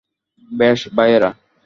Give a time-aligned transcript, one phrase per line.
[0.51, 1.31] বেশ, ভাইয়েরা।